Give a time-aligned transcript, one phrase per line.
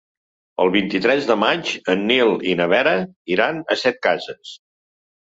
[0.63, 2.97] El vint-i-tres de maig en Nil i na Vera
[3.39, 4.61] iran a Setcases.